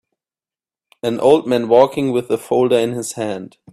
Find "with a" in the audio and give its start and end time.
2.11-2.37